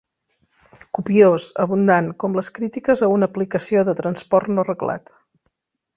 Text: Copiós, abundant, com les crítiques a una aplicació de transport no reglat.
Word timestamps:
Copiós, 0.97 1.43
abundant, 1.65 2.09
com 2.23 2.39
les 2.39 2.49
crítiques 2.57 3.05
a 3.09 3.13
una 3.19 3.29
aplicació 3.33 3.87
de 3.91 3.97
transport 4.03 4.55
no 4.57 4.69
reglat. 4.71 5.17